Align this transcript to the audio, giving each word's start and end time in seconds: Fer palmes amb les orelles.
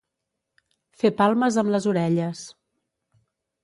Fer 1.03 1.13
palmes 1.21 1.61
amb 1.65 1.77
les 1.77 1.89
orelles. 1.95 2.45